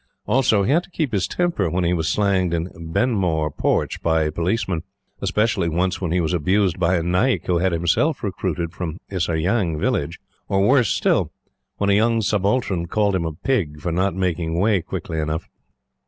Also, 0.25 0.63
he 0.63 0.71
had 0.71 0.81
to 0.83 0.89
keep 0.89 1.11
his 1.11 1.27
temper 1.27 1.69
when 1.69 1.83
he 1.83 1.93
was 1.93 2.07
slanged 2.07 2.55
in 2.55 2.71
"Benmore" 2.91 3.51
porch 3.55 4.01
by 4.01 4.23
a 4.23 4.31
policeman 4.31 4.81
especially 5.21 5.69
once 5.69 6.01
when 6.01 6.11
he 6.11 6.19
was 6.19 6.33
abused 6.33 6.79
by 6.79 6.95
a 6.95 7.03
Naik 7.03 7.45
he 7.45 7.59
had 7.59 7.71
himself 7.71 8.23
recruited 8.23 8.73
from 8.73 8.97
Isser 9.11 9.39
Jang 9.39 9.77
village 9.77 10.19
or, 10.49 10.67
worse 10.67 10.89
still, 10.89 11.31
when 11.77 11.91
a 11.91 11.93
young 11.93 12.23
subaltern 12.23 12.87
called 12.87 13.13
him 13.13 13.25
a 13.25 13.33
pig 13.33 13.79
for 13.79 13.91
not 13.91 14.15
making 14.15 14.57
way 14.59 14.81
quickly 14.81 15.19
enough. 15.19 15.47